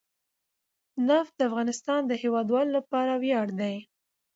نفت 1.07 1.33
د 1.37 1.41
افغانستان 1.49 2.01
د 2.07 2.11
هیوادوالو 2.21 2.71
لپاره 2.77 3.13
ویاړ 3.23 3.47
دی. 3.59 3.75